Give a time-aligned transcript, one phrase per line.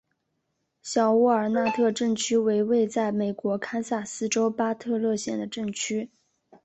[0.81, 6.09] 小沃尔纳特镇区为位在美国堪萨斯州巴特勒县的镇区。